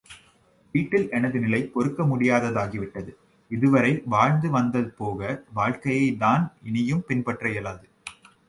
[0.71, 3.11] வீட்டில் எனது நிலை பொறுக்க முடியாததாகிவிட்டது.
[3.49, 5.43] இதுவரை வாழ்ந்து வந்த போக
[5.53, 7.87] வாழ்க்கையை நான் இனியும் பின்பற்ற இயலாது.